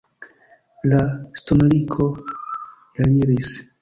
[0.93, 1.01] La
[1.41, 2.07] stolniko
[3.07, 3.53] eliris.